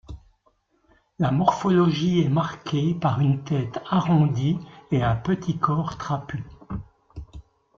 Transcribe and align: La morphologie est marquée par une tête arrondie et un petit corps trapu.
La 1.19 1.29
morphologie 1.29 2.21
est 2.21 2.27
marquée 2.29 2.95
par 2.95 3.19
une 3.19 3.43
tête 3.43 3.77
arrondie 3.87 4.57
et 4.89 5.03
un 5.03 5.15
petit 5.15 5.59
corps 5.59 5.95
trapu. 5.99 6.43